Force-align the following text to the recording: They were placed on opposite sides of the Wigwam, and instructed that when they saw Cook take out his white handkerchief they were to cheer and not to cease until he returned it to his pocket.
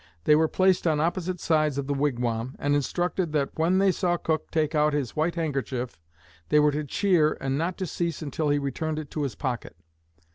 They 0.23 0.35
were 0.35 0.47
placed 0.47 0.87
on 0.87 0.99
opposite 0.99 1.39
sides 1.39 1.77
of 1.77 1.85
the 1.85 1.93
Wigwam, 1.93 2.55
and 2.57 2.73
instructed 2.73 3.33
that 3.33 3.51
when 3.53 3.77
they 3.77 3.91
saw 3.91 4.17
Cook 4.17 4.49
take 4.49 4.73
out 4.73 4.93
his 4.93 5.15
white 5.15 5.35
handkerchief 5.35 5.99
they 6.49 6.59
were 6.59 6.71
to 6.71 6.83
cheer 6.85 7.37
and 7.39 7.55
not 7.55 7.77
to 7.77 7.85
cease 7.85 8.23
until 8.23 8.49
he 8.49 8.57
returned 8.57 8.97
it 8.97 9.11
to 9.11 9.21
his 9.21 9.35
pocket. 9.35 9.75